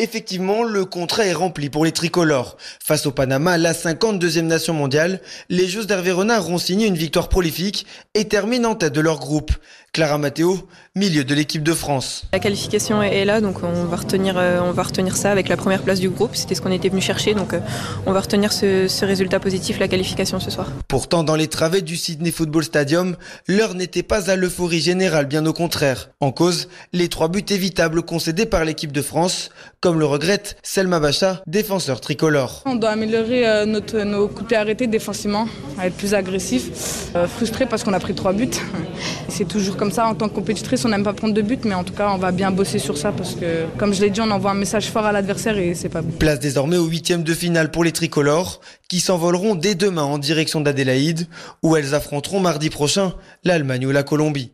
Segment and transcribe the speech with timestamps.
[0.00, 2.56] Effectivement, le contrat est rempli pour les tricolores.
[2.82, 5.20] Face au Panama, la 52e nation mondiale,
[5.50, 9.20] les Jeux d'Hervé Renard ont signé une victoire prolifique et terminent en tête de leur
[9.20, 9.52] groupe.
[9.92, 10.58] Clara Matteo,
[10.96, 12.24] milieu de l'équipe de France.
[12.32, 15.56] La qualification est là, donc on va retenir, euh, on va retenir ça avec la
[15.56, 16.34] première place du groupe.
[16.34, 17.60] C'était ce qu'on était venu chercher, donc euh,
[18.04, 20.66] on va retenir ce, ce résultat positif, la qualification ce soir.
[20.88, 23.16] Pourtant, dans les travées du Sydney Football Stadium,
[23.46, 26.10] l'heure n'était pas à l'euphorie générale, bien au contraire.
[26.18, 29.50] En cause, les trois buts évitables concédés par l'équipe de France,
[29.84, 32.62] comme le regrette Selma Bacha, défenseur tricolore.
[32.64, 35.46] On doit améliorer euh, notre, nos coups de arrêtés défensivement,
[35.78, 37.10] être plus agressif.
[37.14, 38.48] Euh, frustré parce qu'on a pris trois buts.
[39.28, 41.74] C'est toujours comme ça, en tant que compétitrice, on n'aime pas prendre de buts, mais
[41.74, 44.22] en tout cas, on va bien bosser sur ça parce que, comme je l'ai dit,
[44.22, 46.12] on envoie un message fort à l'adversaire et c'est pas bon.
[46.18, 50.60] Place désormais au huitième de finale pour les tricolores, qui s'envoleront dès demain en direction
[50.60, 51.26] d'Adélaïde,
[51.62, 53.12] où elles affronteront mardi prochain
[53.44, 54.52] l'Allemagne ou la Colombie.